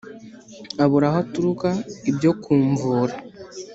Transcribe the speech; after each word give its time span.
Abura 0.83 1.05
aho 1.09 1.17
aturuka 1.23 1.69
ibyo 2.09 2.31
kumvura 2.43 3.15